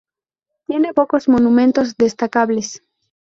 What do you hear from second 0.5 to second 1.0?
Tiene